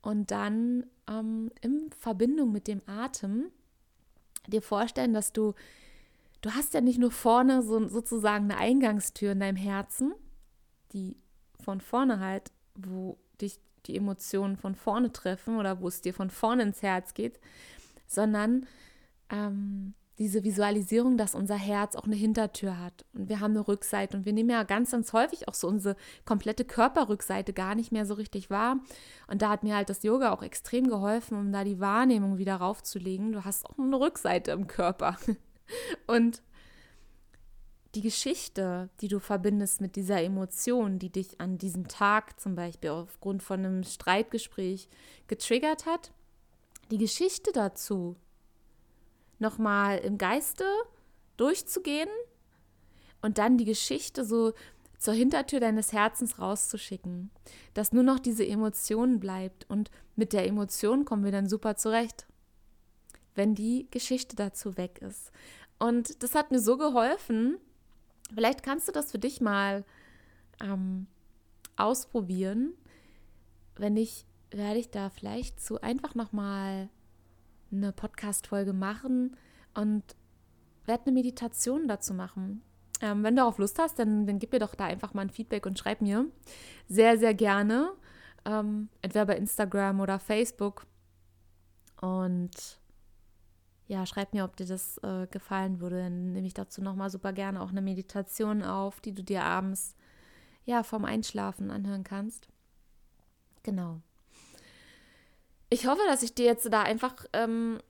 [0.00, 3.50] Und dann ähm, in Verbindung mit dem Atem
[4.46, 5.54] dir vorstellen, dass du
[6.42, 10.12] du hast ja nicht nur vorne so sozusagen eine Eingangstür in deinem Herzen,
[10.92, 11.16] die
[11.62, 16.30] von vorne halt, wo dich die Emotionen von vorne treffen oder wo es dir von
[16.30, 17.40] vorne ins Herz geht,
[18.06, 18.66] sondern
[19.30, 24.16] ähm, diese Visualisierung, dass unser Herz auch eine Hintertür hat und wir haben eine Rückseite
[24.16, 28.04] und wir nehmen ja ganz, ganz häufig auch so unsere komplette Körperrückseite gar nicht mehr
[28.04, 28.78] so richtig wahr.
[29.26, 32.56] Und da hat mir halt das Yoga auch extrem geholfen, um da die Wahrnehmung wieder
[32.56, 33.32] raufzulegen.
[33.32, 35.16] Du hast auch eine Rückseite im Körper.
[36.06, 36.42] Und
[37.94, 42.90] die Geschichte, die du verbindest mit dieser Emotion, die dich an diesem Tag zum Beispiel
[42.90, 44.88] aufgrund von einem Streitgespräch
[45.26, 46.12] getriggert hat,
[46.90, 48.16] die Geschichte dazu
[49.38, 50.64] nochmal im Geiste
[51.36, 52.08] durchzugehen
[53.20, 54.52] und dann die Geschichte so
[54.98, 57.30] zur Hintertür deines Herzens rauszuschicken,
[57.74, 62.26] dass nur noch diese Emotion bleibt und mit der Emotion kommen wir dann super zurecht,
[63.34, 65.32] wenn die Geschichte dazu weg ist.
[65.82, 67.58] Und das hat mir so geholfen.
[68.32, 69.84] Vielleicht kannst du das für dich mal
[70.62, 71.08] ähm,
[71.76, 72.74] ausprobieren.
[73.74, 76.88] Wenn ich, werde ich da vielleicht so einfach nochmal
[77.72, 79.36] eine Podcast-Folge machen
[79.74, 80.04] und
[80.86, 82.62] werde eine Meditation dazu machen.
[83.00, 85.30] Ähm, wenn du darauf Lust hast, dann, dann gib mir doch da einfach mal ein
[85.30, 86.26] Feedback und schreib mir.
[86.86, 87.90] Sehr, sehr gerne.
[88.44, 90.86] Ähm, entweder bei Instagram oder Facebook.
[92.00, 92.81] Und
[93.92, 95.96] ja, schreib mir, ob dir das äh, gefallen würde.
[96.04, 99.94] Dann nehme ich dazu nochmal super gerne auch eine Meditation auf, die du dir abends
[100.64, 102.48] ja vorm Einschlafen anhören kannst.
[103.62, 104.00] Genau.
[105.68, 107.80] Ich hoffe, dass ich dir jetzt da einfach ähm,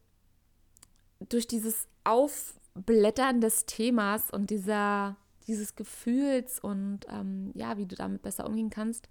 [1.21, 5.15] durch dieses Aufblättern des Themas und dieser,
[5.47, 9.09] dieses Gefühls und ähm, ja, wie du damit besser umgehen kannst,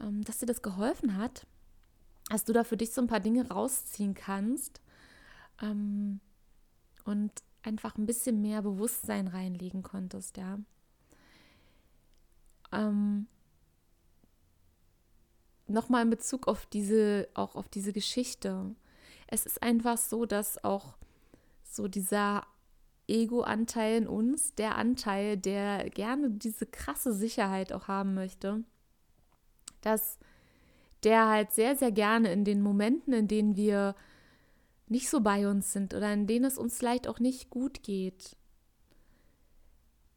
[0.00, 1.48] ähm, dass dir das geholfen hat,
[2.30, 4.80] dass du da für dich so ein paar Dinge rausziehen kannst
[5.60, 6.20] ähm,
[7.04, 10.58] und einfach ein bisschen mehr Bewusstsein reinlegen konntest, ja.
[12.72, 13.26] Ähm,
[15.68, 18.74] Nochmal in Bezug auf diese, auch auf diese Geschichte.
[19.26, 20.96] Es ist einfach so, dass auch
[21.62, 22.46] so dieser
[23.08, 28.64] Ego-Anteil in uns, der Anteil, der gerne diese krasse Sicherheit auch haben möchte,
[29.80, 30.18] dass
[31.04, 33.94] der halt sehr, sehr gerne in den Momenten, in denen wir
[34.92, 38.36] nicht so bei uns sind oder in denen es uns vielleicht auch nicht gut geht,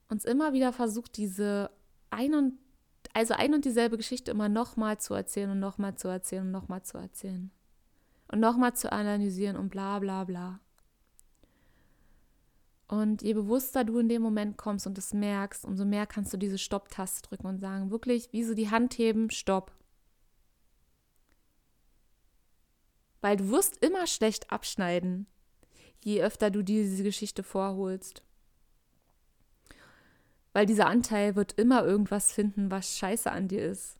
[0.10, 1.72] uns immer wieder versucht, diese
[2.12, 2.60] ein und
[3.14, 6.84] also ein und dieselbe Geschichte immer nochmal zu erzählen und nochmal zu erzählen und nochmal
[6.84, 7.50] zu erzählen.
[8.28, 10.60] Und nochmal zu analysieren und bla bla bla.
[12.88, 16.38] Und je bewusster du in dem Moment kommst und es merkst, umso mehr kannst du
[16.38, 19.72] diese Stopp-Taste drücken und sagen, wirklich, wie so die Hand heben, Stopp.
[23.26, 25.26] Weil du wirst immer schlecht abschneiden,
[26.04, 28.22] je öfter du diese Geschichte vorholst.
[30.54, 33.98] Weil dieser Anteil wird immer irgendwas finden, was scheiße an dir ist.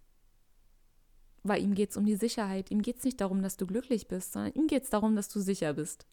[1.42, 2.70] Weil ihm geht es um die Sicherheit.
[2.70, 5.28] Ihm geht es nicht darum, dass du glücklich bist, sondern ihm geht es darum, dass
[5.28, 6.06] du sicher bist.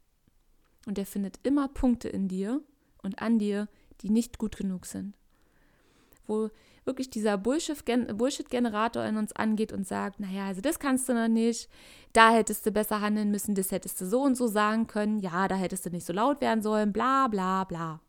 [0.86, 2.62] Und er findet immer Punkte in dir
[3.02, 3.68] und an dir,
[4.00, 5.18] die nicht gut genug sind.
[6.26, 6.48] Wo
[6.84, 11.68] wirklich dieser Bullshit-Generator in uns angeht und sagt, naja, also das kannst du noch nicht,
[12.12, 15.46] da hättest du besser handeln müssen, das hättest du so und so sagen können, ja,
[15.48, 18.00] da hättest du nicht so laut werden sollen, bla bla bla.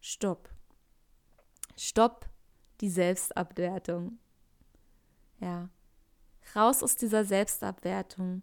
[0.00, 0.48] Stopp.
[1.76, 2.26] Stopp
[2.80, 4.18] die Selbstabwertung.
[5.40, 5.68] Ja.
[6.54, 8.42] Raus aus dieser Selbstabwertung,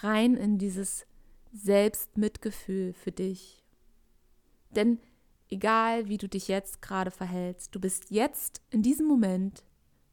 [0.00, 1.06] rein in dieses
[1.52, 3.64] Selbstmitgefühl für dich.
[4.70, 4.98] Denn
[5.50, 9.64] egal wie du dich jetzt gerade verhältst, du bist jetzt in diesem Moment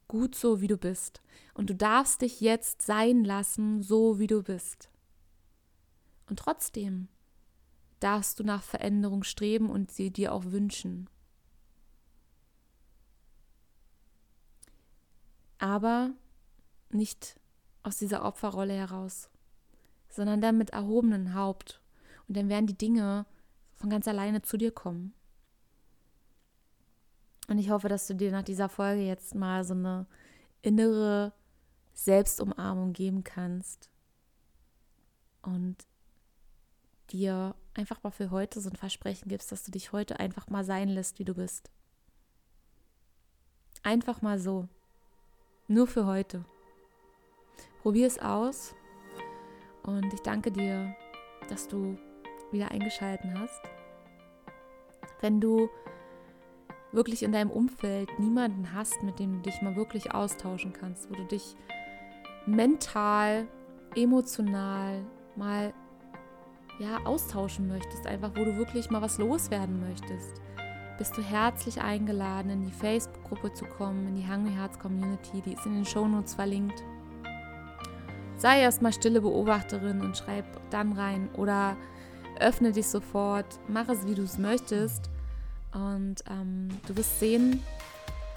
[0.08, 1.22] gut so, wie du bist.
[1.54, 4.90] Und du darfst dich jetzt sein lassen, so wie du bist.
[6.28, 7.08] Und trotzdem
[8.00, 11.08] darfst du nach Veränderung streben und sie dir auch wünschen.
[15.58, 16.10] Aber
[16.90, 17.40] nicht
[17.82, 19.30] aus dieser Opferrolle heraus,
[20.08, 21.80] sondern dann mit erhobenem Haupt.
[22.28, 23.26] Und dann werden die Dinge
[23.74, 25.14] von ganz alleine zu dir kommen.
[27.48, 30.06] Und ich hoffe, dass du dir nach dieser Folge jetzt mal so eine
[30.62, 31.32] innere
[31.92, 33.90] Selbstumarmung geben kannst
[35.42, 35.76] und
[37.10, 40.64] dir einfach mal für heute so ein Versprechen gibst, dass du dich heute einfach mal
[40.64, 41.70] sein lässt, wie du bist.
[43.82, 44.68] Einfach mal so.
[45.68, 46.44] Nur für heute.
[47.82, 48.74] Probier es aus
[49.82, 50.94] und ich danke dir,
[51.48, 51.98] dass du
[52.50, 53.60] wieder eingeschalten hast.
[55.20, 55.68] Wenn du
[56.94, 61.14] wirklich in deinem Umfeld niemanden hast, mit dem du dich mal wirklich austauschen kannst, wo
[61.14, 61.56] du dich
[62.46, 63.46] mental,
[63.94, 65.02] emotional
[65.36, 65.72] mal
[66.78, 70.40] ja austauschen möchtest, einfach wo du wirklich mal was loswerden möchtest,
[70.98, 75.54] bist du herzlich eingeladen, in die Facebook-Gruppe zu kommen, in die Hungry Hearts Community, die
[75.54, 76.82] ist in den Shownotes verlinkt.
[78.36, 81.76] Sei erstmal stille Beobachterin und schreib dann rein oder
[82.40, 85.10] öffne dich sofort, mach es, wie du es möchtest
[85.74, 87.62] und ähm, du wirst sehen,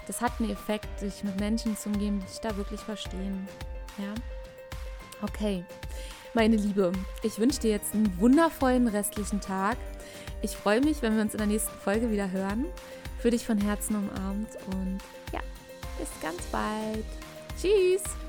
[0.06, 3.46] das hat einen Effekt, sich mit Menschen zu umgeben, die dich da wirklich verstehen.
[3.98, 4.14] Ja?
[5.22, 5.64] Okay,
[6.34, 9.76] meine Liebe, ich wünsche dir jetzt einen wundervollen restlichen Tag.
[10.42, 12.66] Ich freue mich, wenn wir uns in der nächsten Folge wieder hören.
[13.18, 14.98] Für dich von Herzen umarmt und
[15.32, 15.40] ja,
[15.98, 17.04] bis ganz bald.
[17.60, 18.27] Tschüss!